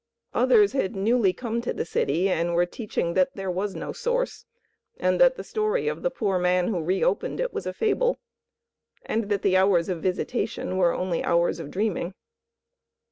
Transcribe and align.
Others 0.33 0.71
had 0.71 0.95
newly 0.95 1.31
come 1.31 1.61
to 1.61 1.73
the 1.73 1.85
city 1.85 2.27
and 2.27 2.55
were 2.55 2.65
teaching 2.65 3.13
that 3.13 3.35
there 3.35 3.51
was 3.51 3.75
no 3.75 3.91
Source, 3.91 4.45
and 4.97 5.21
that 5.21 5.35
the 5.35 5.43
story 5.43 5.87
of 5.87 6.01
the 6.01 6.09
poor 6.09 6.39
man 6.39 6.69
who 6.69 6.81
reopened 6.83 7.39
it 7.39 7.53
was 7.53 7.67
a 7.67 7.71
fable, 7.73 8.19
and 9.05 9.29
that 9.29 9.43
the 9.43 9.57
hours 9.57 9.89
of 9.89 10.01
visitation 10.01 10.75
were 10.77 10.91
only 10.95 11.23
hours 11.23 11.59
of 11.59 11.69
dreaming. 11.69 12.15